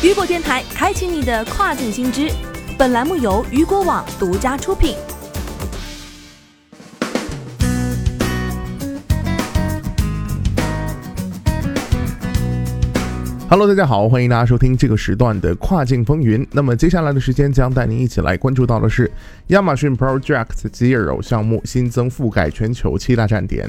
[0.00, 2.30] 雨果电台开启你的跨境新知。
[2.78, 4.94] 本栏目由雨果网独家出品。
[13.50, 16.46] Hello，大家好，欢迎大家收听这个时段的跨境风云。
[16.52, 19.10] 那么接下来的时间将带您一起来关注到的是
[19.48, 23.68] 亚马逊 Project Zero 项目新增覆盖全球七大站点。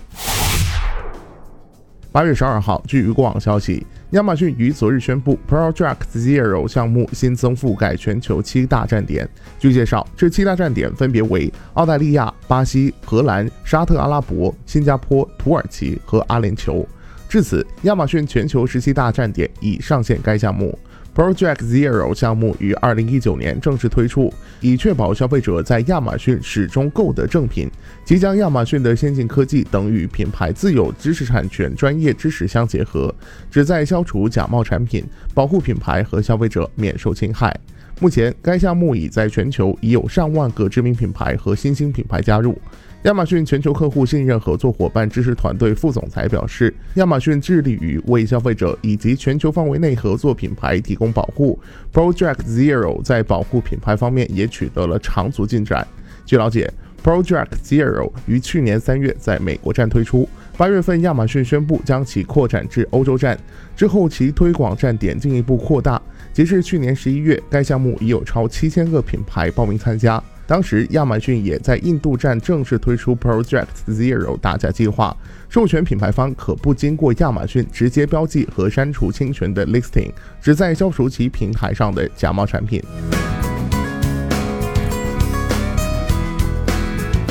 [2.11, 9.29] 八月十二号，据雨果网消息，亚马逊于昨日宣布，Project Zero 项目新增覆盖全球七大站点。
[9.59, 16.83] 据介绍，这七大站点分别为澳大利亚、巴西、荷兰、沙特阿拉伯、新加坡、土耳其和阿联酋。
[17.29, 20.77] 至此，亚马逊全球十七大站点已上线该项目。
[21.15, 27.69] Project Zero 项目于二零一九年正式推出，以确保消费者在亚马逊始终购得正品。
[28.05, 33.13] 即将亚马逊的先进科技等与品牌自有知识产权专业知识相结合，
[33.51, 37.53] 旨在消除假冒产品，保护品牌和消费者免受侵害。
[37.99, 42.57] 目前，该项目已在全球已有上万个知名品牌和新兴品牌加入。
[43.03, 51.57] 亚马逊全球客户信任合作伙伴知识团队副总裁表示，亚马逊致力于为消费者以及全球范围内合作品牌提供保护。
[51.93, 55.87] Project Zero 在保护品牌方面也取得了长足进展。
[56.25, 56.69] 据了解
[57.01, 60.27] ，Project Zero 于去年三月在美国站推出，
[60.57, 63.39] 八月份亚马逊宣布将其扩展至欧洲站，
[63.77, 66.01] 之后其推广站点进一步扩大。
[66.33, 70.21] 截至去年十一月，该项目已有超七千个品牌报名参加。
[70.49, 75.15] 当时，亚马逊也在印度站正式推出 Project Zero 打假计划，
[75.47, 80.11] 授权品牌方可不经过亚马逊直接标记和删除侵权的 listing，
[80.41, 82.81] 旨在消除其平台上的假冒产品。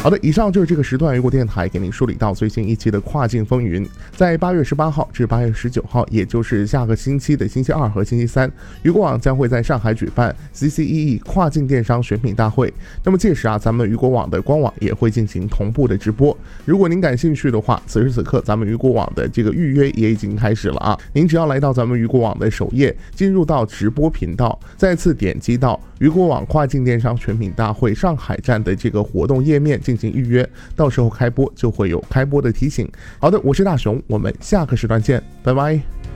[0.09, 3.87] 好的，以上就是这个时段雨果电台给您梳理到最新一期的跨境风云。
[4.17, 12.73] 在八月十八号至八月十九号，也就是下个星期的星期二和星期三，雨果网将会在上海举办 CCEE 跨境电商选品大会。
[13.05, 16.35] 那么届时啊，咱们雨果网的官网也会进行同步的直播。
[16.65, 20.99] 如果您感兴趣的话，此时此刻咱们雨果网的这个预约也已经开始了啊！
[21.13, 29.79] 您只要来到咱们雨果网的首页，进入到直播频道，再次点击到雨果网跨境电商选品大会上海站的这个活动页面。
[29.79, 32.91] 进行预约，到时候开播就会有开播的提醒。
[33.19, 36.08] 好的，我是大熊，我们下个时段见，拜拜。